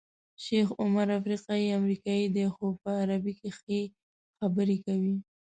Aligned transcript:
شیخ 0.43 0.67
عمر 0.81 1.07
افریقایی 1.19 1.73
امریکایی 1.79 2.25
دی 2.35 2.45
خو 2.55 2.65
په 2.81 2.89
عربي 3.01 3.33
کې 3.39 3.49
ښې 3.59 3.79
خبرې 4.37 4.77
کوي. 4.85 5.15